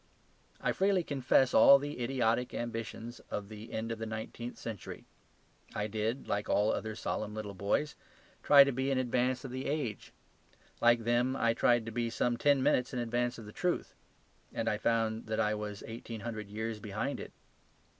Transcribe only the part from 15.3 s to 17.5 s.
I was eighteen hundred years behind it.